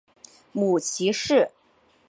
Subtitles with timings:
[0.51, 1.51] 母齐氏。